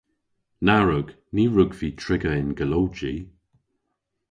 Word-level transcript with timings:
Na 0.65 0.77
wrug. 0.83 1.07
Ny 1.33 1.43
wrug 1.49 1.71
vy 1.79 1.89
triga 2.01 2.31
yn 2.41 2.49
golowji. 2.57 3.15